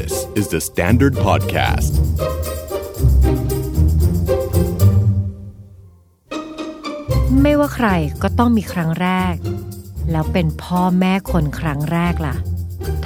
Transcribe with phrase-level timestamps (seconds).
[0.00, 1.92] This is the Standard Podcast.
[7.42, 7.88] ไม่ว่าใคร
[8.22, 9.34] ก็ต้องมีครั้งแรก
[10.10, 12.36] แล้วเป็นพ่อแม่คนครั้งแรกล่ะ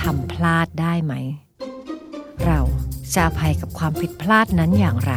[0.00, 1.14] ทำพลาดได้ไหม
[2.44, 2.60] เรา
[3.14, 5.14] จะอภัยกับความผิดพลาดนั้นอย่างไร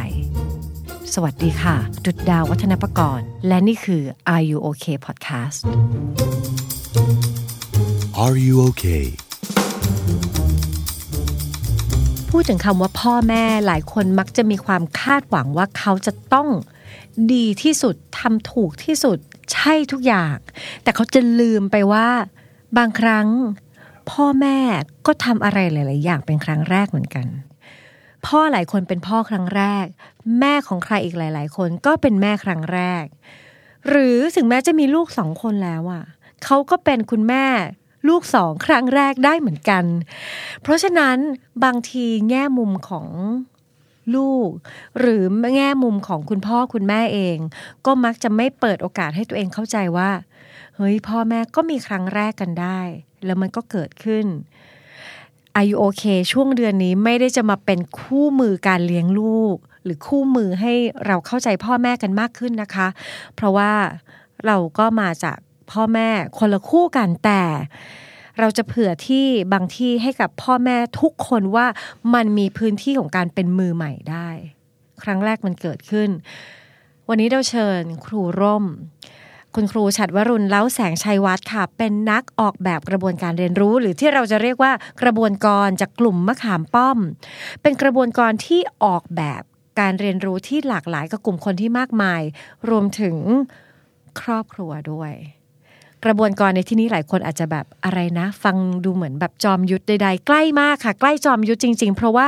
[1.14, 4.02] สวัสดีค่ะดุดดาววัฒนประกรณ์ และนี่คือ
[4.34, 5.60] Are You Okay Podcast
[8.24, 9.06] Are you okay?
[12.36, 16.48] พูดถึงคำว่าพ่อแม่หลายคนมักจะมีความคาดหวังว่าเขาจะต้อง
[17.32, 19.18] ดีที่สุดทำถูกที่สุด
[19.52, 20.36] ใช่ทุกอย่าง
[20.82, 22.08] แต่เขาจะลืมไปว่า
[22.78, 23.26] บางครั้ง
[24.10, 24.58] พ่อแม่
[25.06, 27.26] ก็ทำอะไรหลาย ๆ อย่างเป็นครั้งแรกเหมือนกัน
[28.26, 29.86] พ่อหลายคนเป็นพ่อครั้งแรก
[30.40, 33.04] แม่ของใครอีกหลาย ๆ คนก็เป็นแม่ครั้งแรก
[33.88, 36.04] หรือถึงแม้จะมีลูกสองคนแล้วอะ
[36.44, 37.44] เขาก็เป็นคุณแม่
[38.08, 39.84] ลูกสองครั้งแรกได้เหมือนกัน
[40.62, 41.16] เพราะฉะนั้น
[41.64, 43.06] บางทีแง่มุมของ
[44.16, 44.50] ลูก
[44.98, 45.22] หรือ
[45.56, 47.36] แง่มุมของคุณพ่อคุณแม่เอง
[47.86, 50.10] ก็มักจะไม่เปิดโอกาสให้ตัวเองเข้าใจว่า
[50.76, 52.80] เฮ้ยพ่อแม่ก็มีครั้งแรกกันได้
[53.24, 54.26] แล้วมันก็เกิดขึ้น
[55.56, 60.72] อายุโอเคช่วงเดือนนี้ไม่ได้จะมาเป็นคู่มือการเลี้ยงลูก หรือคู่มือให้
[61.06, 62.88] เราเข้าใจพ่อแม่กันมากขึ้นนะคะ
[63.34, 63.72] เพราะว่า
[64.46, 65.38] เราก็มาจาก
[65.72, 67.42] พ่อแม่คนละคู่กันแต่
[68.38, 71.66] เราจะเผื่อที่บางที่ให้กับพ่อแม่ทุกคนว่า
[72.14, 74.28] มันมีพื้นที่ของการเป็นมือใหม่ได้
[75.02, 76.10] ครั้งแรกมันเกิดขึ้น
[77.08, 78.64] วันนี้เราเชิญครูร่ม
[79.54, 86.98] คุณครูฉัดวรุณเล้าแสงชัยวัฒน์ค่ะ เป็นนักออกแบบกระบวนการเรียนรู้ หรือที่เราจะเรียกว่ากระบวนกรจากกลุ่มมะขามป้อม
[87.62, 89.42] เป็นกระบวนกรที่ออกแบบ
[89.80, 92.22] การเรียนรู้ที่หลากหลายกับกลุ่มคนที่มากมาย
[92.68, 93.16] รวมถึง
[94.20, 95.12] ครอบครัวด้วย
[96.04, 102.26] กระบวนกรในที่นี้หลายคนอาจจะแบบอะไรนะ ฟังดูเหมือนแบบจอมยุทธใดๆ ใกล้มากค่ะ ใกล้จอมยุทธจริง ๆ เพราะว่า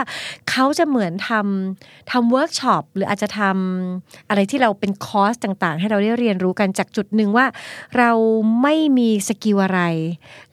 [0.50, 7.46] เขาจะเหมือนทำทำเวิร์กช็อปหรืออาจจะทำอะไรที่เราเป็นคอร์สต่างๆ ให้เราได้เรียนรู้กันจากจุดหนึ่งว่า
[7.98, 8.10] เรา
[8.62, 9.80] ไม่มี skill อะไร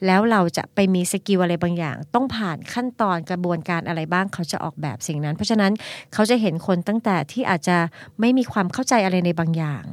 [0.06, 5.72] แล้วเราจะไปมี skill อะไรบางอย่าง ต้องผ่านขั้นตอนกระบวนการอะไรบ้างเขาจะออกแบบสิ่งนั้น เพราะฉะนั้น
[6.12, 7.76] เขาจะเห็นคนตั้งแต่ที่อาจจะ
[8.20, 9.84] ไม่มีความเข้าใจอะไรในบางอย่าง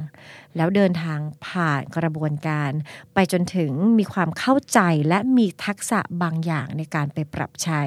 [0.58, 2.70] แล้วเดินทางผ่านกระบวนการ
[3.14, 7.82] ไปจนถึงมีความเข้าใจและมีทักษะบางอย่างในการไปปรับใช้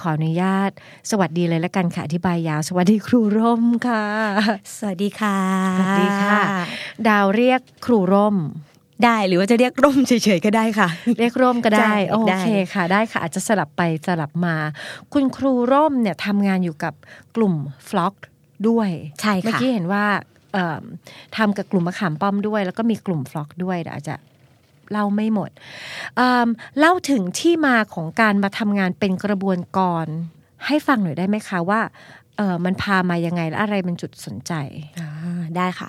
[0.00, 0.70] ขออนุญาต
[1.10, 4.04] สวัสดีเลยละกันค่ะอธิบายยาว สวัสดีครูร่มค่ะ
[4.76, 5.38] สวัสดีค่ะ
[5.78, 6.40] สวัสดีค่ะ
[7.08, 8.36] ดาวเรียกครูร่ม
[9.04, 10.88] ได้หรือว่าจะเรียกร่มเฉยๆก็ได้ค่ะ
[11.18, 14.54] เรียกร่มก็ได้ใช่โอได้เคค่ะได้ค่ะ อาจจะสลับไปสลับมา
[15.12, 16.94] คุณครูร่มเนี่ยทำงานอยู่กับ
[17.36, 17.54] กลุ่ม
[17.88, 18.14] ฟล็อก
[18.68, 20.37] ด้วยใช่เมื่อค่ะกี้เห็นว่าเอิ่ม
[21.36, 24.16] ทำกับกลุ่มมะขามป้อมด้วย แล้วก็มีกลุ่มฟล็อกด้วยเดี๋ยวอาจจะ
[24.90, 25.50] เล่าไม่หมด
[26.16, 26.48] เอิ่ม
[26.78, 30.06] เล่าถึงที่มาของการมาทำงานเป็นกระบวนกร
[30.66, 31.80] ให้ฟังหน่อยได้ไหมคะว่า
[32.36, 34.52] เออมันพามายังไงและอะไรเป็นจุดสนใจ
[35.00, 35.10] อ่า
[35.56, 35.88] ได้ค่ะ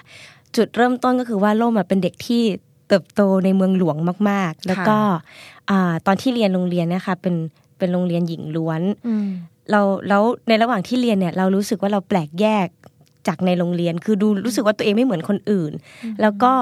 [0.56, 2.44] จุดเริ่มต้นก็คือว่าร่มอะเป็นเด็กที่
[2.88, 3.98] เติบโตในเมืองหลวง
[4.30, 4.98] มาก ๆ แล้วก็
[5.70, 7.36] อ่าตอนที่เรียนโรงเรียนเนะคะเป็น
[7.78, 9.30] เป็นโรงเรียนหญิงล้วนอืม
[9.72, 12.68] เราแล้วในระหว่างที่เรียนเนี่ย เรารู้สึกว่าเราแปลกแยก
[13.28, 15.72] จากในโรงเรียน คือดูรู้สึกว่าตัวเองไม่เหมือนคนอื่น
[16.22, 16.54] แล้วก็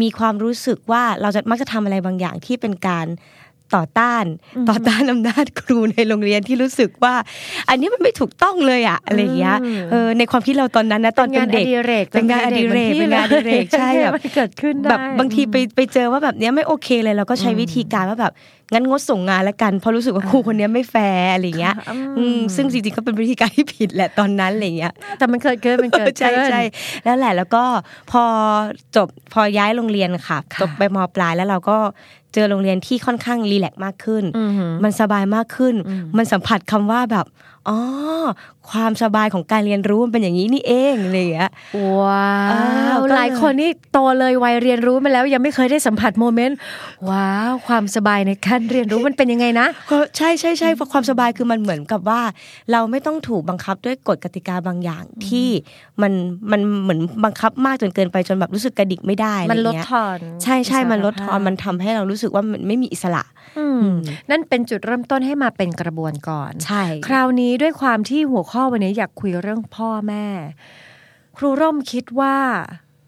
[0.00, 3.06] มีความรู้สึกว่าเราจะมักจะทำอะไรบางอย่างที่เป็นการ
[3.76, 4.24] ต่อต้าน
[4.68, 7.14] ต่อต้านอำนาจครูในโรงเรียนที่รู้สึกว่า
[7.68, 9.56] อันนี้มันไม่ถูกต้องเลยอะอะไรอย่างเงี้ย
[9.90, 11.64] เออในความคิดเราตอนนั้นนะตอนเป็นเด็ก
[12.12, 18.32] เป็นงานอดิเรกเป็นงานอดิเรกใช่แบบมันเกิดขึ้นได้แบบบางทีไปไปเจอว่าแบบเนี้ยไม่โอเคเลยเราก็ใช้วิธีการว่าแบบ
[18.72, 26.62] งั้นงดส่งงานแล้วกันเพราะรู้สึกว่าครูคนเนี้ยไม่แฟร์อะไรเงี้ยอืมอืมซึ่งจริงๆก็เป็นวิธีการที่ผิดแหละตอนนั้นอะไรเงี้ยแต่มันเกิดขึ้นมันเกิดใช่ขึ้นใช่
[27.04, 27.64] แล้วแหละแล้วก็
[28.10, 28.24] พอ
[28.96, 31.78] จบพอย้ายโรงเรียนค่ะค่ะจบไปมปลายแล้วเราก็
[32.34, 35.74] เจอโรงเรียนที่ค่อนข้างรีแลกซ์มากขึ้นอือหือมันสบายมากขึ้น
[36.16, 37.26] มันสัมผัสคำว่าแบบ
[37.68, 37.78] อ๋อ
[38.70, 41.50] ความสบายของการเรียนรู้มันเป็นอย่างนี้นี่เองอะไรอย่างเงี้ย
[41.98, 46.56] ว้าอ้าววก็เลยหลายคนนี่โตเลยวัยเรียนรู้มาแล้วยังไม่เคยได้สัมผัสโมเมนต์
[47.10, 52.20] ว้าวความสบายในการเรียนรู้มันเป็นยังไงนะก็ใช่ใช่ใช่เพราะความสบายคือมันเหมือนกับว่า
[52.72, 55.48] เราไม่ต้องถูกบังคับด้วยกฎกติกาบางอย่างที่
[56.02, 56.12] มัน
[56.50, 63.22] มันเหมือนบังคับมากจนเกินไปจนแบบรู้สึกกระดิกไม่ได้มันลดอะไรเงี้ยทอนใช่ใช่มันลดทอนอิสรภาพมันทำให้เรารู้สึกว่ามันไม่มีอิสระ
[63.58, 63.86] อืม
[64.30, 70.26] นั่นเป็นจุดเริ่มต้นให้มาเป็นกระบวนก่อนใช่ คราวนี้ด้วยความที่หัวข้อวันนี้อยากคุยเรื่องพ่อแม่
[71.36, 72.36] ครูร่มคิดว่า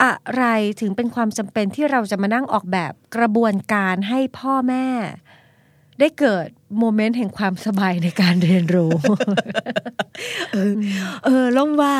[0.03, 0.45] อะไร
[0.81, 4.87] ถึงเป็นความจำเป็นที่เราจะมานั่งออกแบบกระบวนการให้พ่อแม่
[6.01, 6.47] ได้เกิด
[6.79, 8.91] โมเมนต์แห่งความสบายในการเรียนรู้
[11.25, 11.97] เออล่มว่า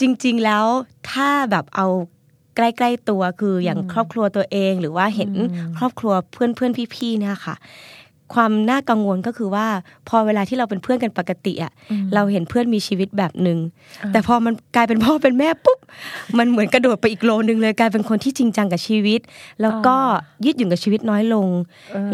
[0.00, 0.64] จริง ๆ แล้ว
[1.10, 1.86] ถ้าแบบเอา
[2.56, 5.30] ใกล้ ๆ ตัวคืออย่างครอบครัวตัวเองหรือว่าเห็น
[5.78, 7.54] ครอบครัวเพื่อนเพื่อนๆพี่ๆเนี่ยค่ะ
[8.34, 9.66] ความน่ากังวลก็คือว่า
[10.08, 11.72] พอเวลาที่เราเป็นเพื่อนกันปกติอะ
[12.14, 13.58] เราเห็นเพื่อนมีชีวิตแบบหนึ่ง
[14.12, 15.78] แต่พอมันกลายเป็นพ่อเป็นแม่ปุ๊บ
[16.38, 19.20] มันเหมือนกระโดดไปอีกโลนึงเลยกลายเป็นคนที่จริงจังกับชีวิต
[19.62, 19.96] แล้วก็
[20.44, 21.48] ยืดหยุ่นกับชีวิตน้อยลง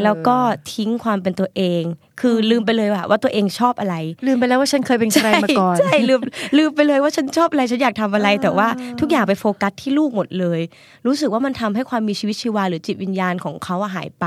[0.02, 0.36] แล้วก็
[0.72, 1.84] ทิ้งความเป็นตัวเอง
[2.20, 3.94] คือลืมไปเลยว่าว่าตัวเองชอบอะไร
[4.26, 6.20] ลืมไปแล้วว่าฉันเคยเป็นใครมาก่อนใช่ลืม
[6.58, 8.68] ลืมไปเลยว่าฉันชอบอะไรฉันอยากทำอะไร แต่ว่า
[9.00, 10.60] ทุกอย่างไปโฟกัสที่ลูกหมดเลย
[11.06, 14.24] รู้สึกว่ามันทำให้ความมีชีวิตชีวาหรือจิตวิญญาณของเขาอะหายไป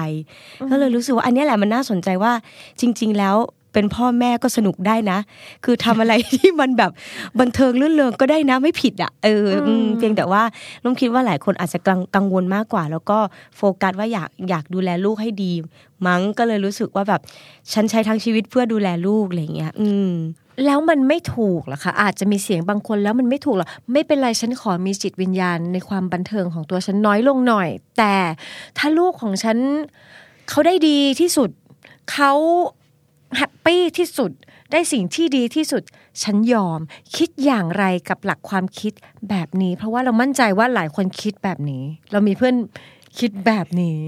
[0.71, 2.33] ก็เลยรู้สึกว่าอันเนี้ยแหละมันน่าสนใจว่า
[2.79, 3.37] จริง ๆ แล้ว
[3.73, 5.19] เป็นพ่อแม่ก็สนุกได้นะ
[5.65, 6.91] คือทำอะไรที่มันแบบ
[7.39, 10.43] บันเทิงลื่นเริงก็ได้นะไม่ผิดอะเอออืมเพียงแต่ว่า
[10.83, 13.17] ลุงคิดว่าหลายคนอาจจะกังกังวลมากกว่า แล้วก็
[13.57, 15.51] โฟกัสว่าอยากอยากดูแลลูกให้ดี
[16.07, 17.21] มั้งก็เลยรู้สึกว่าแบบ
[17.73, 20.11] ฉันใช้ทั้งชีวิตเพื่อดูแลลูกอะไรอย่างเงี้ย อืม
[20.65, 28.13] แล้วมันไม่ถูกหรอคะอาจจะมีเสียงบางคนแล้วมันไม่ถูกหรอกไม่เป็นไรฉันขอมีจิตวิญญาณในความบันเทิงของตัวฉันน้อยลงหน่อย แต่
[28.77, 29.57] ถ้าลูกของฉัน
[30.49, 31.49] เขาได้ดีที่สุด
[32.11, 32.33] เขา
[33.37, 34.31] แฮปปี้ที่สุด
[34.71, 35.83] ได้สิ่งที่ดีที่สุด
[36.23, 36.79] ฉันยอม
[37.15, 38.93] คิดอย่างไรกับหลักความคิด
[39.29, 42.55] แบบนี้ เพราะว่าเรามั่นใจว่าหลายคนคิดแบบนี้ เรามีเพื่อน
[43.19, 43.99] คิดแบบนี้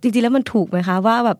[0.00, 1.38] จริงๆแล้วมันถูกไหมคะว่าแบบ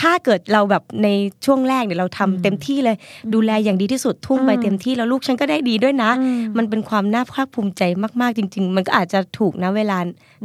[0.00, 1.08] ถ้าเกิดเราแบบใน
[1.44, 2.96] ช่วงแรกเนี่ยเราทำเต็มที่เลย
[3.34, 6.10] ดูแลอย่างดีที่สุดทุ่มไปเต็มที่แล้วลูกฉันก็ได้ดีด้วยนะ
[6.58, 7.82] มันเป็นความน่าภาคภูมิใจ
[8.20, 9.98] มากๆจริง ๆ มันก็อาจจะถูกนะเวลา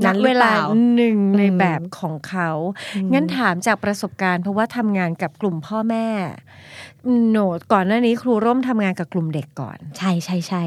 [0.05, 0.57] นั้นหรืเวอเปลาล่า
[0.95, 2.49] หนึ่งในอืมแบบของเขา
[3.13, 6.07] งั้นถามจากประสบการณ์เพราะว่าทำงานกับกลุ่มพ่อแม่
[7.29, 10.63] โหนดก่อนหน้านี้ครูร่มทำงานกับกลุ่มเด็กก่อน ใช่ใช่ใช่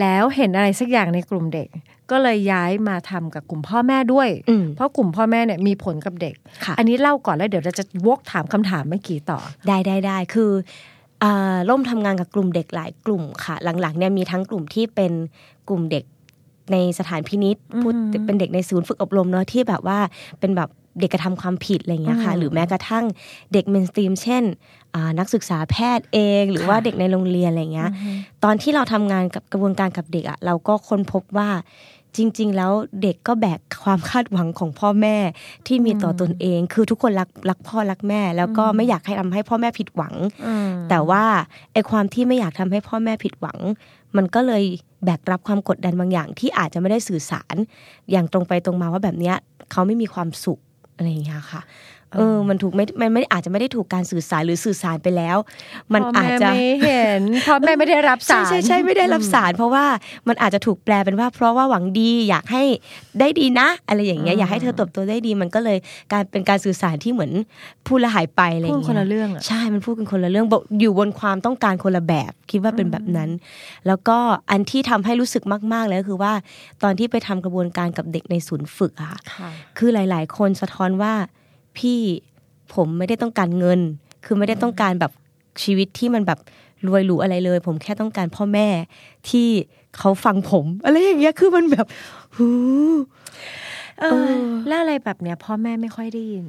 [0.00, 1.68] แล้วเห็นอะไรสักอย่างในกลุ่มเด็ก
[2.10, 6.34] ก็เลยย้ายมาทำกับกลุ่มพ่อแม่ด้วยอืมเพราะกลุ่มพ่อแม่เนี่ยมีผลกับเด็ก
[6.64, 9.38] ค่ะอันนี้เล่าก่อนแล้วเดี๋ยวเราจะวกถามคำถามเมื่อกี้ต่อ
[9.68, 10.50] ได้ได้ได้คือ
[11.22, 15.12] อ่าร่มทำงานกับกลุ่มเด็กหลายกลุ่มค่ะ หลังๆเนี่ยมีทั้งกลุ่มที่เป็น
[15.68, 16.04] กลุ่มเด็ก
[16.72, 17.94] ในสถานพินิษพูด
[18.26, 19.98] เป็นเด็กในศูนย์ฝึกอบรมเนาะที่แบบว่า
[20.40, 23.04] เป็นแบบ เด็กกระทำความผิดอะไรอย่างเงี้ยค่ะอืมหรือแม้กระทั่ง
[23.52, 24.44] เด็ก mainstream เช่น
[24.94, 27.90] อ่านักศึกษาแพทย์เอง หรือว่าเด็กในโรงเรียนอะไรอย่างเงี้ย
[28.44, 31.48] ตอนที่เราทำงานกับกระบวนการกับเด็กอะเราก็ค้นพบว่า
[32.16, 32.72] จริง ๆ แล้ว
[33.02, 35.16] เด็กก็แบกความคาดหวังของพ่อแม่
[35.66, 40.14] ที่มีต่อตนเอง คือทุกคนรักรักพ่อรักแม่ แล้วก็ไม่อยากให้ทำให้พ่อแม่ผิดหวัง
[40.90, 41.24] แต่ว่า
[41.72, 43.58] ไอ้ความที่ไม่อยากทำให้พ่อแม่ผิดหวัง
[44.16, 44.62] มันก็เลย
[45.04, 47.56] แบกรับความกดดันบางอย่างที่อาจจะไม่ได้สื่อสาร
[48.10, 49.36] อย่างตรงไปตรงมาว่าแบบเนี้ย
[49.70, 50.60] เขาไม่มีความสุข
[51.00, 51.62] อะไรอย่างเงี้ยค่ะ
[52.16, 55.36] เออ มันถูกไม่ มันไม่อาจจะไม่ได้ถูกการสื่อสารหรือสื่อสารไปแล้ว
[55.94, 59.84] มันอาจจะพ่อแม่ไม่เห็นพ่อแม่ไม่ได้รับสารใช่ใช่ใช่ไม่ได้รับสาร เพราะว่า
[60.28, 62.62] มันอาจจะถูกแปลเป็นว่า เพราะว่าหวังดีอยากให้
[63.20, 65.78] ได้ดีนะ อะไรอย่างเงี้ยอยากให้เธอเติบโตได้ดีมันก็เลย
[66.12, 67.32] การเป็นการสื่อสารที่เหมือน
[67.86, 73.30] พูดและหายไปอะไรอพูย่าดงคนเงี้ละยเรื่องอะใช่มันพูดกันคนละเรื่องบอกอยู่บนความต้องการคนละแบบ คิดว่าเป็นแบบนั้น
[73.86, 74.18] แล้วก็
[74.50, 75.42] อันที่ทำให้รู้สึก
[75.72, 76.32] มาก ๆ เลยก็คือว่า
[76.82, 81.14] ตอนที่ไปทำกระบวนการกับเด็กในศูนย์ฝึกอะค่ะค่ะคือหลาย ๆ คนสะท้อนว่า
[81.78, 82.00] พี่
[82.74, 83.80] ผมไม่ได้ต้องการเงิน
[84.24, 85.12] คือไม่ได้ต้องการแบบ
[85.62, 86.38] ชีวิตที่มันแบบ
[86.86, 88.68] รวยหรูอะไรเลย ผมแค่ต้องการพ่อแม่
[89.28, 89.48] ที่
[89.98, 91.86] เขาฟังผม อะไรอย่างเงี้ยคือมันแบบ
[92.36, 92.48] หู
[94.00, 94.30] เออ
[94.68, 96.46] แล้วอะไรแบบเนี้ยพ่อแม่ไม่ค่อยได้ยิน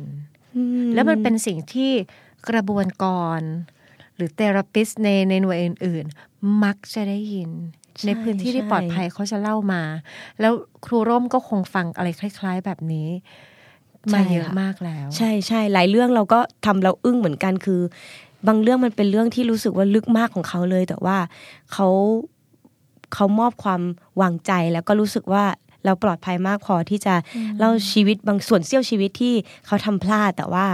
[0.56, 0.64] อื
[0.94, 1.92] แล้วมันเป็นสิ่งที่
[2.50, 3.06] กระบวนก
[3.40, 3.42] ร
[4.16, 7.50] หรือเทอราปิสในในหน่วยอื่น ๆ มักจะได้ยิน
[8.06, 9.82] ในพื้นที่ที่ปลอดภัยเขาจะเล่ามา
[10.40, 10.54] แล้ว
[10.86, 13.08] ครูร่มก็คงฟังอะไรคล้าย ๆ แบบนี้
[14.14, 17.82] มาเยอะมากแล้ว ใช่ใช่หลายเรื่องเราก็ทำเราอึ้งเหมือนกันคือ
[18.48, 21.18] บางเรื่องมันเป็นเรื่องที่รู้สึกว่าลึกมากของเขาเลย แต่ว่า
[21.74, 21.88] เขา
[23.14, 23.82] เขามอบความ
[24.22, 25.46] วางใจแล้วก็รู้สึกว่า
[25.86, 27.16] เราปลอดภัยมากพอที่จะ
[27.60, 29.34] เล่าชีวิตบางส่วนเสี้ยวชีวิตที่
[29.66, 30.66] เขาทำพลาด แต่ว่า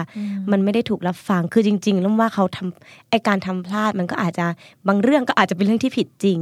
[0.52, 4.46] มันไม่ได้ถูกรับฟังคือจริงๆแล้วว่าเขาทำไอการทำพลาดมันก็อาจจะ
[4.88, 6.40] บางเรื่องก็อาจจะเป็นเรื่องที่ผิดจริง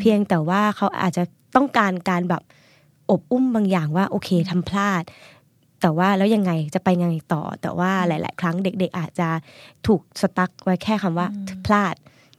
[0.00, 1.22] เพียงแต่ว่าเขาอาจจะ
[1.56, 2.42] ต้องการการแบบ
[3.10, 5.02] อบอุ้มบางอย่างว่าโอเคทำพลาด
[5.80, 9.28] แต่ว่าแล้วยังไงจะไปยังไงต่อ แต่ว่าหลาย ๆ ครั้งเด็ก ๆ อาจจะ
[9.86, 11.26] ถูกสตั๊กไว้แค่คำว่า
[11.66, 11.94] พลาด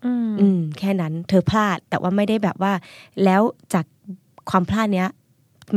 [0.05, 2.73] อืมอืมแค่นั้น เธอพลาดแต่ว่าไม่ได้แบบว่า
[3.23, 3.41] แล้ว
[3.73, 3.85] จาก
[4.49, 5.09] ความพลาดเนี้ย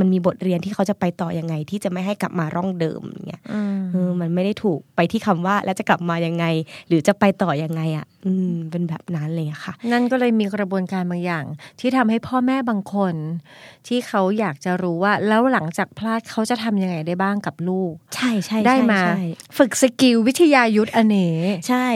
[0.00, 6.44] มันมีบทเรียนที่เขาจะไปต่อยังไง ที่จะไม่ให้กลับมาร่องเดิมอย่างเงี้ยอืมเออมันไม่ได้ถูกไปที่คำว่าแล้วจะกลับมายังไง
[6.88, 11.44] หรือจะไปต่อยังไงอะ อืมเป็นแบบนั้นเลยอะค่ะ นั่นก็เลยมีกระบวนการบางอย่าง
[11.80, 13.14] ที่ทำให้พ่อแม่บางคน
[13.86, 19.22] ที่เขาอยากจะรู้ว่า แล้วหลังจากพลาดเขาจะทำยังไงได้บ้างกับลูก ใช่ใช่ได้ใช่มาใช่
[19.56, 21.16] ฝึกสกิลวิทยายุทธอเน
[21.52, 21.86] กใช่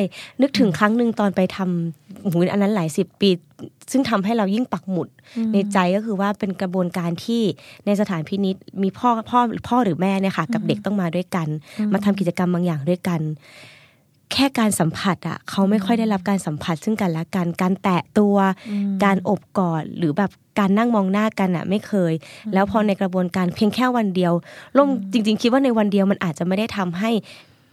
[0.41, 1.67] นึกถึงครั้งหนึ่งตอนไปทำ
[2.06, 3.31] โอ้โหูอันนั้นหลายสิบปี
[3.91, 5.09] ซึ่งทำให้เรายิ่งปักหมุด
[5.53, 7.43] ในใจก็คือว่าเป็นกระบวนการที่
[7.87, 11.49] ในสถานพินิษมีพ่อพ่อพ่อหรือแม่เนี่ยค่ะกับเด็กต้องมาด้วยกัน
[11.93, 13.21] มาทำกิจกรรมบางอย่างด้วยกัน
[14.33, 18.37] แค่การสัมผัสอะเขาไม่ค่อยได้รับการสัมผัสซึ่งกันและกันการแตะตัว
[19.05, 22.13] การอบกอดหรือแบบการนั่งมองหน้ากันอะไม่เคย
[22.55, 24.33] แล้วพอในกระบวนการเพียงแค่วันเดียว
[24.77, 27.11] ล่มจริง ๆ คิดว่าในวันเดียวมันอาจจะไม่ได้ทำให้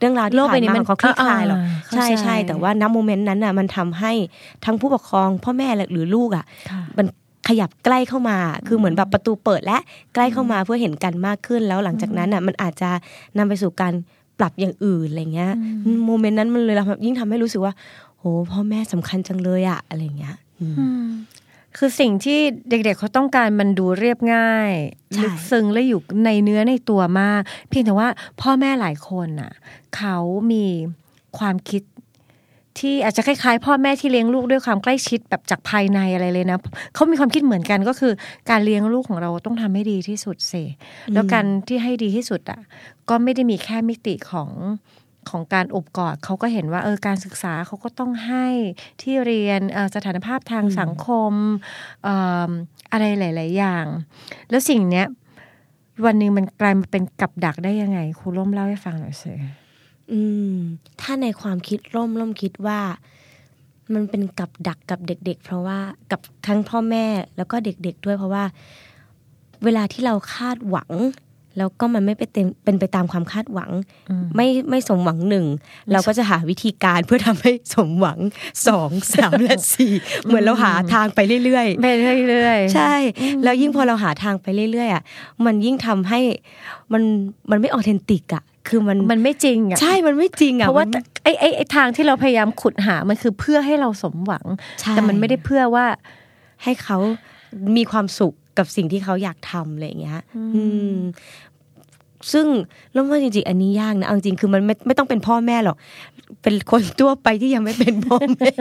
[0.04, 4.12] รื่องราวที่โลกใบผ่านนี้มามัขนองเขาคลี่คลายหรอกอ่าเข้าใช่ใจใช่แต่ว่าณโมเมนต์นั้นน่ะมันทำให้
[4.66, 7.06] ทั้งผู้ปกครองพ่อแม่หรือลูกอะค่ะมัน
[7.48, 9.78] ขยับใกล้เข้ามา คือเหมือนแบบประตูเปิดและ
[10.14, 12.90] ใกล้เข้ามาเพื่อเห็นกันมากขึ้นแล้วหลังจากนั้นอะมันอาจจะ
[13.38, 13.94] นำไปสู่การ
[14.40, 15.52] ปรับอย่างอื่นอะไรเงี้ย
[16.06, 17.74] โมเมนต์นั้นมันเลยยิ่งทำให้รู้สึกว่า
[18.20, 20.68] โหพ่อแม่สำคัญจังเลยอะอะไรเงี้ยอื
[21.06, 21.08] ม
[21.77, 22.39] คือสิ่งที่
[22.70, 24.72] เด็กๆเขาต้องการมันดูเรียบง่าย
[25.13, 28.08] ใช่ลึกซึ้งและอยู่ในเนื้อในตัวมาก เพียงแต่ว่า
[28.42, 29.51] พ่อแม่หลายคนน่ะ
[29.96, 30.18] เขา
[30.51, 30.65] มี
[31.38, 31.84] ความคิด
[32.80, 36.58] ที่อาจจะคล้ายๆ พ่อแม่ที่เลี้ยงลูกด้วยความใกล้ชิดแบบจากภายในอะไรเลยนะ
[36.94, 38.13] เขามีความคิดเหมือนกันก็คือ
[38.50, 40.63] การเลี้ยงลูกของเราต้องทำให้ดีที่สุดสิ
[41.13, 42.60] แล้วการที่ให้ดีที่สุดอะ
[43.10, 44.50] ก็ไม่ได้มีแค่มิติของ
[45.32, 48.48] ของการอบกอดเขาก็เห็นว่าเออการศึกษาเขาก็ต้องให้
[49.01, 51.34] ที่เรียนเอ่อสถานภาพทางสังคม
[52.03, 52.15] เอ่
[52.50, 52.51] อ
[52.92, 53.86] อะไรหลาย ๆ อย่าง
[54.50, 55.08] แล้วสิ่งเนี้ย
[56.06, 59.34] วันหนึ่งมันกลายมาเป็นกับดักได้ยังไงครูร่มเล่าให้ฟังหน่อยสิ
[60.12, 60.22] อื
[60.53, 60.56] ม
[61.01, 62.80] ถ้าในความคิดร่มร่มคิดว่า
[63.94, 65.80] มันเป็นกับดักกับเด็ก ๆ เพราะว่า
[66.12, 67.06] กับทั้งพ่อแม่
[67.38, 68.44] แล้วก็เด็ก ๆ ด้วยเพราะว่า
[69.63, 70.92] เวลาที่เราคาดหวัง
[71.58, 73.72] แล้วก็มันไม่ไปเต็มเป็นไปตามความคาดหวัง
[74.36, 75.46] ไม่ไม่สมหวังหนึ่ง
[75.92, 78.20] เราก็จะหาวิธีการเพื่อทำให้สมหวัง
[78.68, 79.94] สองสามและสี่
[80.26, 81.88] เหมือนเราหาทางไปเรื่อยๆไป
[82.30, 82.96] เรื่อยๆใช่
[83.44, 85.04] แล้วยิ่งพอเราหาทางไปเรื่อยๆอะ
[85.46, 86.20] มันยิ่งทำให้
[86.94, 87.04] มัน
[87.52, 94.46] มันไม่ออเทนติกอะคือมันมันไม่จริงอะใช่มันไม่จริงอะเพราะว่ามันไอ้ไอ้ไอ้ทางที่เราพยายามขุดหามันคือเพื่อให้เราสมหวัง
[94.82, 95.86] ใช่แต่มันไม่ได้เพื่อว่า
[96.64, 96.98] ให้เขา
[97.78, 100.22] มีความสุข กับสิ่งที่เขาอยากทำอะไรอย่างเงี้ย
[100.56, 100.64] อื
[100.96, 100.98] ม
[102.34, 102.48] ซึ่ง
[102.94, 105.78] แล้วว่าจริงๆ อันนี้ยากนะเอาจริงๆคือมันไม่ไม่ต้องเป็นพ่อแม่หรอก
[106.44, 108.52] เป็นคนทั่วไปที่ยังไม่เป็นพ่อแม่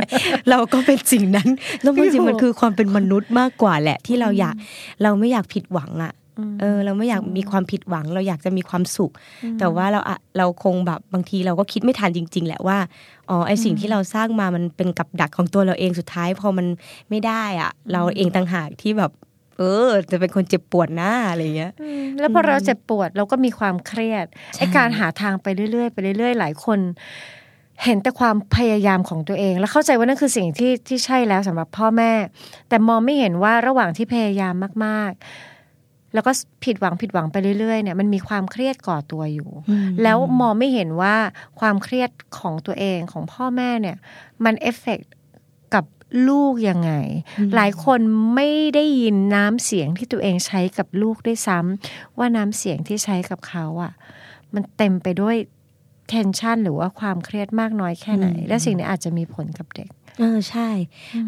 [0.51, 1.49] เราก็เป็นสิ่งนั้น
[1.83, 4.55] แล้วจริงๆมันคือความเป็นมนุษย์มากกว่าแหละ ที่เราอยาก
[5.03, 6.13] เราไม่อยากผิดหวังอะ
[6.61, 9.13] เออเราไม่อยากมีความผิดหวัง เราอยากจะมีความสุข
[9.59, 12.79] แต่ว่าเราอะเราคงแบบบางทีเราก็คิดไม่ทันจริง ๆ แหละว่า
[13.31, 16.67] อ๋อไอสิ่งที่เราสร้างมามันเป็นกับดักของตัวเราเองสุดท้าย พอมัน
[17.11, 19.11] ไม่ได้อะ เราเองต่างหากที่แบบ
[19.59, 21.73] เออ จะเป็นคนเจ็บปวดหน้าอะไรเงี้ย
[22.19, 26.79] แล้วพอเราเจ็บปวดเราก็มีความเครียดใช่ไอ้การหาทางไปเรื่อยๆไปเรื่อยๆ หลายคน
[27.85, 32.13] เห็นแต่ความพยายามของตัวเอง แล้วเข้าใจว่านั่นคือสิ่งที่ที่ใช่แล้วสำหรับพ่อแม่
[32.69, 34.55] แต่มองไม่เห็นว่าระหว่างที่พยายาม
[34.85, 36.33] มาก ๆ แล้วก็
[36.65, 39.51] ผิดหวังผิดหวังไปเรื่อยๆเนี่ยมันมีความเครียดก่อตัวอยู่
[40.03, 41.17] แล้วมองไม่เห็นว่า
[41.61, 43.97] ความเครียดของตัวเองของพ่อแม่เนี่ย
[44.45, 45.22] มันเอฟเฟกกับ
[46.29, 46.93] ลูกยังไง
[47.55, 48.01] หลายคน
[48.35, 53.93] ไม่ได้ยินน้ำเสียงที่ตัวเองใช้กับลูกได้วยซ้ำว่าน้ำเสียงที่ใช้กับเขาอะ
[54.55, 55.37] มันเต็มไปด้วย
[56.13, 60.69] tension หรือว่าความเครียดมากน้อยแค่ไหน และสิ่งนี้อาจจะมีผลกับเด็กเออใช่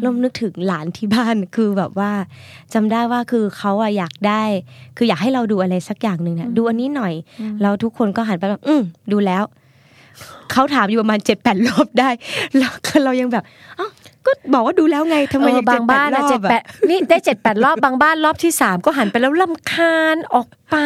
[0.05, 2.11] ลมนึกถึงหลานที่บ้านคือแบบว่า
[2.73, 4.43] จำได้ว่าคือเขาอะอยากได้
[4.97, 7.13] คืออยากให้เราดูอะไรสักอย่างหนึ่งเนี่ยดูอันนี้หน่อย
[7.61, 9.43] แล้วทุกคนก็หันไปแบบอืมดูแล้ว
[10.51, 12.09] เขาถามอยู่ประมาณเจ็ดแปดรอบได้
[12.57, 12.71] แล้ว
[13.03, 13.43] เรายังแบบ
[13.77, 13.87] เอ้า
[14.25, 20.77] ก็บอกว่าดูแล้วไงทำไมเออยังบางบ้านรอะอบเจ็ดแปดนี่ได้เจ็ดแปดรอบบางบ้านรอบที่สามก็หันไปแล้วลำคาญออกไป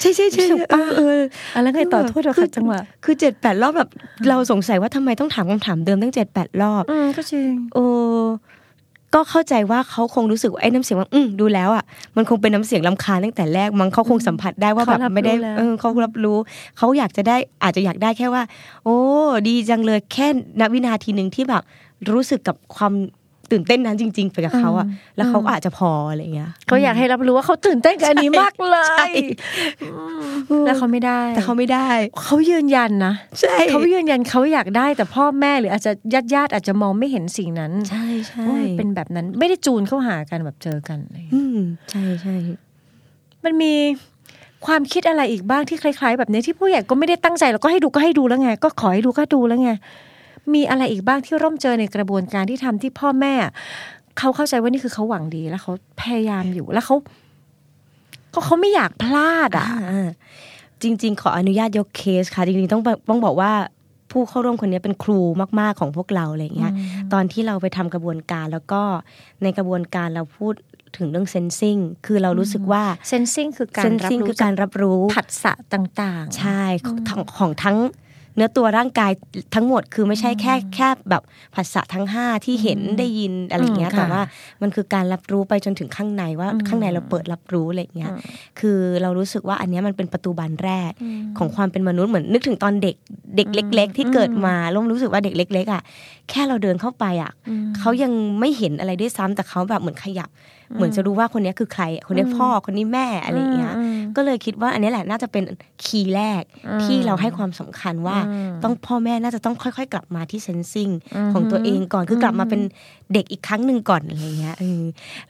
[0.00, 1.20] ใช่ใช่ใช่ถูกเอปะอเออ
[1.54, 3.88] อะไรไงต่อโทษเถอะคืค่ะจังหวะคือเจ็ดแปดรอบแบบ
[4.28, 7.78] เราสงสัยว่าทำไมต้องถามคำถามเดิมตั้งเจ็ดแปดรอบอืมก็จริงเอ
[8.18, 8.20] อ
[9.14, 11.84] ก็เข้าใจว่าเขาคงรู้สึกว่าไอ้น้ำเสียงว่าอืมดูแล้วอะ
[12.16, 16.38] มันคงเป็นน้ำเสียงลำคาญตั้งแต่แรกมันเขาคงสัมผัสได้ว่าแบบเขารับรู้ไม่ได้แล้วเออเขารับรู้
[16.78, 18.42] เขาอยากจะได้อาจจะอยากได้แค่ว่า
[18.84, 18.96] โอ้
[19.48, 20.26] ดีจังเลยแค่
[20.60, 21.62] ณวินาทีหนึ่งที่แบบ
[22.12, 22.92] รู้สึกกับความ
[23.52, 29.10] ตื่นเต้นนั้นจริงๆไปกับเขาอะแล้วเขาก็อาจจะพออะไรอย่างเงี้ยเขาอยากให้รับรู้ว่าเขาตื่นเต้นกับอันนี้มากเลใช่ย
[30.50, 31.86] อืมแล้วเขาไม่ได้ แต่เขาไม่ได้
[32.24, 41.58] เขายืนยันนะใช่เขายืนยันเขาอยากได้แต่พ่อแม่หรืออาจจะญาติญาติๆอาจจะมองไม่เห็นสิ่งนั้น ใช่ใช่ว่ามันเป็นแบบนั้นไม่ได้จูนเข้าหากันแบบเจอกันอะไรอย่างเงี้ยอืม
[41.90, 42.34] ใช่ใช่
[43.44, 43.74] มันมี
[44.66, 49.70] ความคิดอะไรอีกบ้างที่คล้าย ๆ แบบนี้ที่ผู้ใหญ่ก็ไม่ได้ตั้งใจแล้วก็ให้ดูก็ให้ดูแล้วไง ก็ขอให้ดูก็ดูแล้วไง
[50.54, 53.34] มีอะไรอีกบ้างที่ร่มเจอในกระบวนการที่ทำที่พ่อแม่
[54.18, 56.96] เขาเข้าใจว่านี่คือเขาหวังดีแล้วเขาพยายามอยู่แล้วเขา
[58.30, 60.08] เขาเขาไม่อยากพลาดอะอ่า
[60.82, 63.52] จริง ๆ ขออนุญาตยกเคสค่ะ จริงๆต้องต้องบอกว่า
[64.10, 65.20] ผู้เข้าร่วมคนนี้เป็นครู
[65.60, 66.72] มากๆของพวกเราอะไรอย่างเงี้ย
[67.12, 68.82] ตอนที่เราไปทำกระบวนการแล้วก็
[69.42, 70.54] ในกระบวนการเราพูด
[70.96, 77.78] ถึงเรื่องเซนซิงคือเรารู้สึกว่าเซนซิงคือการเซนรับซิงรู้คือการรับรู้ผัสสะต่าง ๆ ใช่ของของของทั้ง
[78.36, 79.10] เนื้อตัวร่างกาย
[79.54, 81.22] ทั้งหมดคือไม่ใช่แค่แค่แบบ
[81.54, 84.22] ภาษาทั้งห้าที่เห็นได้ยินอะไรอย่างเงี้ยอืมค่ะแต่ว่า
[84.62, 88.10] มันคือการรับรู้ไปจนถึงข้างในว่าข้างในเราเปิดรับรู้อะไรอย่างเงี้ย
[88.60, 90.92] คือเรารู้สึกว่าอันเนี้ยมันเป็นประตูบานแรก
[91.38, 92.96] ของความเป็นมนุษย์เหมือนนึกถึงตอนเด็ก
[93.36, 95.82] เด็กเล็ก ๆ ที่เกิดมาร่มรู้สึกว่าเด็กเล็ก ๆ อะ
[96.30, 97.32] แค่เราเดินเข้าไปอะ
[97.78, 100.28] เขายังไม่เห็นอะไรด้วยซ้ำแต่เขาแบบเหมือนขยับ
[100.76, 103.74] เหมือนจะรู้ว่าคนเนี้ยคือใคร คนเนี้ยพ่อคนนี้แม่อะไรอย่างเงี้ย
[104.16, 105.44] ก็เลยคิดว่าอันนี้แหละน่าจะเป็น
[105.84, 106.42] คีย์แรก
[106.84, 108.18] ที่เราให้ความสำคัญว่า
[108.62, 110.88] ต้องพ่อแม่น่าจะต้องค่อย ๆ กลับมาที่เซนซิง
[111.32, 112.60] ของตัวเองก่อนคือกลับมาเป็น
[113.12, 114.82] เด็กอีกครั้งหนึ่งก่อนอะไรเงี้ยเออ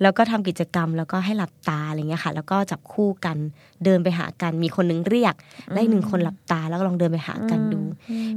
[0.03, 3.37] แล้วก็ทำกิจกรรมแล้วก็ให้หลับตาอะไรเงี้ยค่ะ แล้วก็จับคู่กัน
[3.85, 5.35] เดินไปหากันมีคนนึงเรียก
[5.73, 7.81] และอีกหนึ่งคนหลับตาแล้วก็ลองเดินไปหากันดู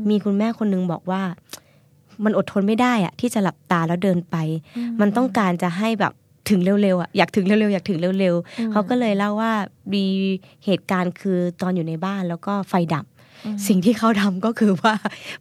[0.09, 1.21] มีคุณแม่คนนึงบอกว่า
[2.23, 4.35] มันอดทนไม่ได้อะที่จะหลับตาแล้วเดินไป
[5.01, 6.13] มันต้องการจะให้แบบ
[6.49, 9.53] ถึงเร็วๆอะอยากถึงเร็วๆอยากถึงเร็วๆเขาก็เลยเล่าว่า
[9.93, 10.05] มี
[10.65, 13.05] เหตุการณ์คือตอนอยู่ในบ้านแล้วก็ไฟดับ
[13.67, 14.93] สิ่งที่เขาทำก็คือว่า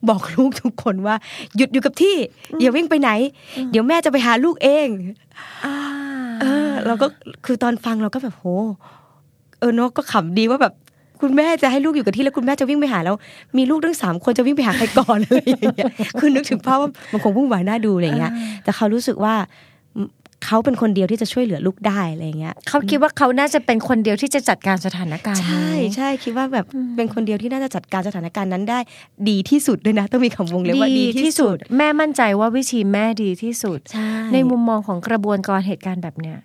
[0.09, 1.17] บอกลูกทุกคนว่า
[1.57, 2.17] หยุดอยู่กับที่
[2.61, 3.11] อย่าวิ่งไปไหน
[3.71, 4.89] เดี๋ยวแม่จะไปหาลูกเอง
[5.65, 5.75] อ่า
[6.41, 7.07] เออเราก็
[7.47, 8.45] คือตอนฟังเราก็แบบโห
[9.59, 10.75] เออเนาะก็ขำดีว่าแบบ
[11.21, 13.17] คุณแม่จะให้ลูกอยู่กับที่แล้วคุณแม่จะวิ่งไปหาแล้ว
[13.57, 18.33] มีลูกทั้งสามคนจะวิ่งไปหาใครก่อนอะไรอย่างเงี้ยคือนึกถึงภาพว่ามันคงวุ่นวายน่าดูอะไรอย่างเงี้ย
[18.65, 19.35] แต่เขารู้สึกว่า
[20.45, 28.79] เขาเป็นคนเดียวที่จะช่วยเหลือลูกได้อะไรอย่างเงี้ยเขาคิดว่าเขาน่าจะเป็นคนเดียวที่จะจัดการสถานการณ์ใช่นี้ใช่คิดว่าแบบเป็นคนเดียวที่น่าจะจัดการสถานการณ์นั้นได้
[29.29, 36.39] ดีที่สุดด้วยนะต้องมีคำวงเล็บว่าดีที่สุด แม่มั่นใจว่าวิธีแม่ดีที่สุดใช่ในมุมมองของกระบวนการเหตุการณ์แบบเนี้ย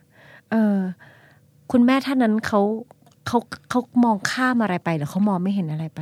[0.52, 0.78] เออ
[1.72, 2.62] คุณแม่ท่านนั้นเขา
[3.28, 3.38] เขา
[3.70, 6.02] เขามองข้ามอะไรไปหรือเขามองไม่เห็นอะไรไป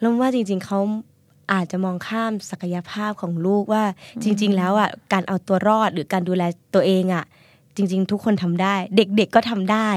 [0.00, 0.78] แล้วว่าจริง ๆเขา
[1.52, 3.84] อาจจะมองข้ามศักยภาพของลูกว่า
[4.22, 6.42] จริง ๆ แล้วอะการเอาตัวรอดหรือการดูแล
[6.74, 7.24] ตัวเองอะ
[7.76, 9.88] จริง ๆ ทุกคนทำได้ เด็กๆก็ทำได้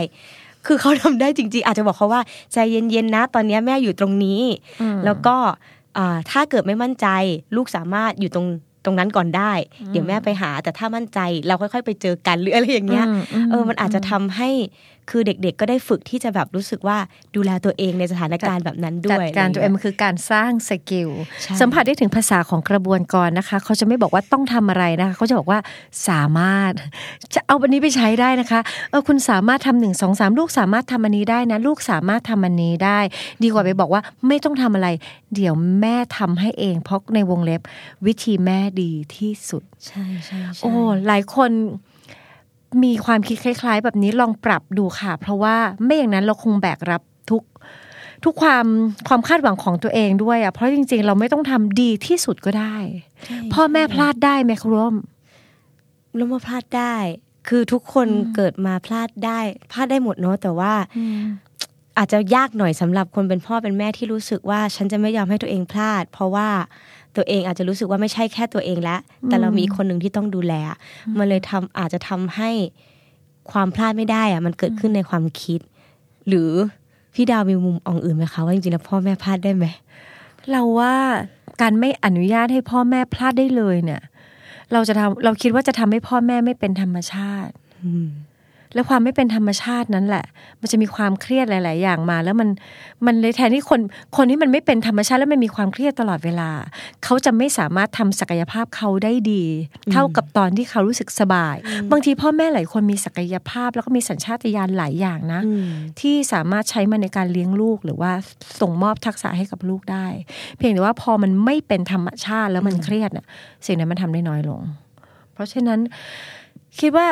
[0.66, 2.22] คือเขาทำได้จริง ๆ อาจจะบอกเขาว่า
[2.54, 4.42] ใจเย็นๆนะ ตอนนี้แม่อยู่ตรงนี้
[4.82, 5.36] อืมแล้วก็
[5.98, 7.08] อ่าถ้าเกิดไม่มั่นใจ
[7.56, 8.48] ลูกสามารถอยู่ตรง
[8.86, 9.52] ตรงนั้นก่อนได้
[9.92, 13.06] เดี๋ยวแม่ไปหา แต่ถ้ามั่นใจเราค่อย ๆ ไปเจอกันหรืออะไรอย่างเงี้ย
[13.52, 14.50] เออมันอาจจะทำให้
[15.10, 16.98] คือเด็กๆ ก็ได้ฝึกที่จะแบบรู้สึกว่า
[17.36, 21.10] ดูแลตัวเองในสถานการณ์แบบนั้นได้ด้วยจัดการตัวเองอะไรมันคือการสร้าง skill
[21.42, 25.60] ใช่สัมผัสได้ถึงภาษาของกระบวนกรนะคะ เขาจะไม่บอกว่าต้องทำอะไรนะคะ เขาจะบอกว่า
[26.10, 26.72] สามารถ
[27.36, 33.00] จะเอาอันนี้ไปใช้ได้นะคะเออคุณสามารถทำหนึ่งสองสามลูกสามารถทำอันนี้ได้นะ ลูกสามารถทำอันนี้ได้
[33.44, 34.88] ดีกว่าไปบอกว่าไม่ต้องทำอะไร
[35.36, 37.62] เดี๋ยวแม่ทำให้เอง เพราะในวงเล็บ
[38.06, 40.72] วิธีแม่ดีที่สุด ใช่ใช่ใช่โอ้
[41.08, 41.52] หลายคน
[42.84, 47.42] มีความคิดคล้าย ๆ แบบนี้ลองปรับดูค่ะ เพราะว่าไม่อย่างนั้นเราคงแบกรับทุก
[48.26, 48.66] ทุกความ
[49.08, 52.76] ความคาดหวังของตัวเองด้วยอะเพราะจริง ๆ เราไม่ต้องทำดีที่สุดก็ได้
[53.26, 54.94] ใช่พ่อแม่พลาดได้ไหมคร่วม
[56.16, 56.96] แล้วมาพลาดได้
[57.48, 59.40] คือทุกคนเกิดมาพลาดได้
[59.72, 60.74] พลาดได้หมดเนาะแต่ว่า
[61.98, 66.50] อาจจะยากหน่อยสำหรับคนเป็นพ่อเป็นแม่ที่รู้สึกว่า ฉันจะไม่ยอมให้ตัวเองพลาด เพราะว่า
[67.16, 70.54] ตัวเองอาจจะรู้สึกว่าไม่ใช่แค่ตัวเองแล้วแต่เรามีอีกคนหนึ่งที่ต้องดูแล
[71.18, 72.50] มันเลยทำอาจจะทำให้
[73.52, 75.60] ความพลาดไม่ได้อะมันเกิดขึ้นในความคิด
[76.28, 76.52] หรือ
[77.16, 79.66] พี่ดาวมีมุมองอื่นไหมคะว่าจริงๆแล้วพ่อแม่พลาดได้ไหม
[80.52, 80.96] เราว่า
[81.62, 84.02] การไม่อนุญาตให้พ่อแม่พลาดได้เลยเนี่ย
[84.74, 88.08] เราจะทำเราคิดว่าจะทำให้พ่อแม่ไม่เป็นธรรมชาติอืม
[88.74, 90.26] และความไม่เป็นธรรมชาตินั้นแหละ
[90.62, 92.50] มันจะมีความเครียดหลาย ๆ อย่างมา แล้วมัน
[93.06, 93.80] มันเลยแทนที่คน
[94.18, 96.50] คนที่มันไม่เป็นธรรมชาติ แล้วมันมีความเครียดตลอดเวลา
[97.04, 99.44] เขาจะไม่สามารถทำศักยภาพเขาได้ดี
[99.92, 101.56] เท่ากับตอนที่เขารู้สึกสบาย
[101.92, 105.68] บางทีพ่อแม่หลายคนมีศักยภาพ แล้วก็มีสัญชาตญาณหลายอย่างนะอืม
[106.00, 108.12] ที่สามารถใช้มันในการเลี้ยงลูกหรือว่า
[108.60, 110.08] ส่งมอบทักษะให้กับลูกได้
[110.58, 113.26] เพียงแต่ว่าพอมันไม่เป็นธรรมชาติแล้วมันเครียดน่ะ
[113.66, 114.62] สิ่งนั้นมันทำได้น้อยลง
[115.34, 115.80] เพราะฉะนั้น
[116.80, 117.08] คิดว่า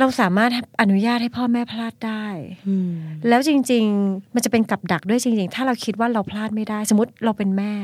[0.00, 2.26] เราสามารถอนุญาตให้พ่อแม่พลาดได้
[2.68, 2.90] อืม
[3.28, 7.74] แล้วจริง ๆ มันจะเป็นกับดักด้วยจริง ๆ ถ้าเราคิดว่าเราพลาดไม่ได้ สมมติเราเป็นแม่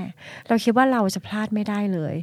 [0.49, 2.15] เราคิดว่าเราจะพลาดไม่ได้เลย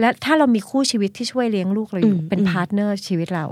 [0.00, 3.46] และถ้าเรามีคู่ชีวิตที่ช่วยเลี้ยงลูกเราอยู่อืมเป็นอืม partner ชีวิตเรา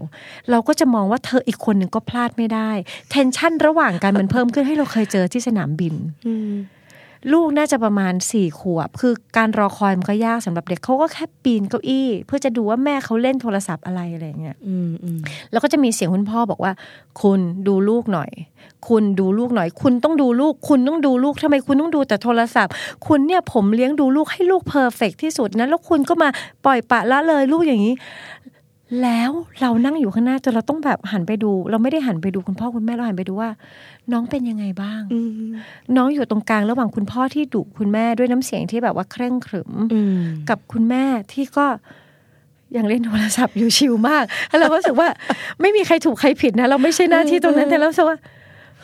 [0.51, 2.71] เราก็จะมองว่าเธออีกคนหนึ่งก็พลาดไม่ได้
[3.11, 5.95] tension ระหว่างกันมันเพิ่มขึ้นให้เราเคยเจอที่สนามบิน
[6.27, 6.53] อืม
[7.33, 15.19] ลูกน่าจะประมาณสี่ขวบ คือการรอคอยมันก็ยากสำหรับเด็กเขาก็แค่ปีนเก้าอี้ เพื่อจะดูว่าแม่เขาเล่นโทรศัพท์อะไรอะไรอย่างเงี้ยอืมอืม
[15.51, 16.73] แล้วก็จะมีเสียงคุณพ่อบอกว่า
[17.23, 18.31] คุณดูลูกหน่อย
[18.89, 22.73] คุณดูลูกหน่อย คุณต้องดูลูก คุณต้องดูลูกทำไมคุณต้องดูแต่โทรศัพท์
[23.07, 26.29] คุณเนี่ยผมเลี้ยงดูลูกให้ลูกเพอร์เฟกที่สุดนะแล้วคุณก็มา
[26.65, 27.95] ปล่อยปละละเลยลูกอย่างนี้
[29.03, 33.51] แล้วเรานั่งอยู่ข้างหน้าจนเราต้องแบบหันไปดู เราไม่ได้หันไปดูคุณพ่อคุณแม่เราหันไปดูว่า
[34.13, 35.51] น้องเป็นยังไงบ้างอืม
[35.97, 40.19] น้องอยู่ตรงกลางระหว่างคุณพ่อที่ดุคุณแม่ด้วยน้ำเสียงที่แบบว่าเคร่งขรึมอืม
[40.49, 41.67] กับคุณแม่ที่ก็
[42.77, 45.09] ยังเล่นโทรศัพท์อยู่ชิลมากแล้วเราก็รู้สึกว่า
[45.61, 48.19] ไม่มีใครถูกใครผิดนะ เราไม่ใช่หน้าที่ตรงนั้นแต่เรารู้สึกว่า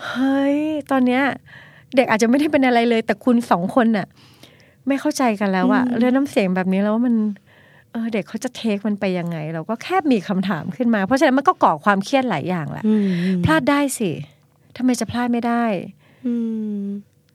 [0.07, 0.59] เฮ้ย
[0.91, 1.23] ตอนเนี้ย
[1.97, 4.07] เด็กอาจจะไม่ได้เป็นอะไรเลย แต่คุณสองคนน่ะ
[4.87, 7.15] ไม่เข้าใจกันแล้วอะเรื่องน้ำเสียงแบบนี้แล้วว่ามัน
[7.93, 13.09] เออเด็กเขาจะเทคมันไปยังไง เราก็แค่มีคำถามขึ้นมา เพราะฉะนั้นมันก็ก่อความเครียดหลายอย่างแหละอืม
[13.45, 14.11] พลาดได้สิ
[14.77, 15.65] ทำไมจะพลาดไม่ได้
[16.27, 16.33] อื
[16.83, 16.85] ม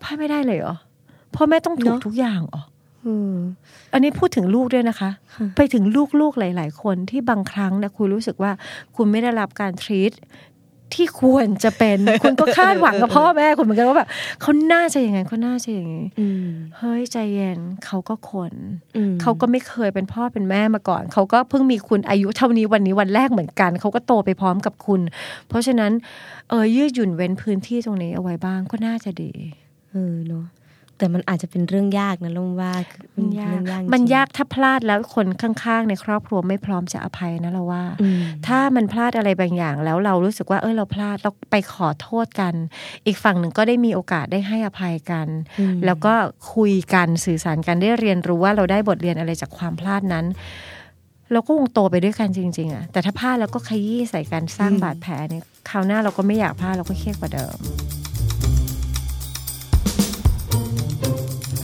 [0.01, 0.75] พลาดไม่ได้เลยเหรอ
[1.35, 2.61] พ่อแม่ต้องถูกเนอะทุกอย่างเหรอ
[3.05, 3.33] อืม
[3.93, 5.83] อันนี้พูดถึงลูกด้วยนะคะค่ะไปถึง
[6.19, 8.51] ลูกๆหลาย ๆ คนที่บางครั้งนะคุณรู้สึกว่า
[8.95, 10.13] คุณไม่ได้รับการทรีต
[10.93, 14.09] ที่ควรจะเป็น คุณก็คาดหวังกับพ่อแม่คุณเหมือนกันว่าแบบ
[14.41, 16.45] เขาน่าจะอย่างนั้นเขาน่าจะอย่างนี้อืม
[16.77, 18.53] เฮ้ยใจเย็นเขาก็คน
[18.97, 25.01] อืมเขาก็ไม่เคยเป็นพ่อเป็นแม่มาก่อน เขาก็เพิ่งมีคุณอายุเท่านี้วันนี้วันแรกเหมือนกัน เขาก็โตไปพร้อมกับคุณ
[25.47, 25.91] เพราะฉะนั้น
[26.49, 29.31] เออยืดหยุ่นเว้นพื้นที่ตรงนี้เอาไว้บ้างก็น่าจะดี
[29.91, 30.45] เออเนาะ
[30.97, 42.53] แต่มันอาจจะเป็นเรื่องยากนะลุงว่าคือมันยากเรื่องจริงมันยากถ้าพลาดแล้วคนข้างๆ ในครอบครัวไม่พร้อมจะอภัยนะเราว่าอืมถ้ามันพลาดอะไรบางอย่าง แล้วเรารู้สึกว่าเออเราพลาดเราไปขอโทษกัน
[43.05, 45.27] อีกฝั่งหนึ่งก็ได้มีโอกาสได้ให้อภัยกัน
[45.59, 46.13] อืมแล้วก็
[46.53, 50.27] คุยกันสื่อสารกันได้เรียนรู้ว่าเราได้บทเรียนอะไรจากความพลาดนั้น
[51.31, 57.57] เราก็คงโตไปด้วยกันจริง ๆอะแต่ถ้าพลาดแล้วก็ขยี้ใส่กันสร้างบาดแผลเนี่ยคราวหน้าเราก็ไม่อยากพลาดเราก็เครียดกว่าเดิม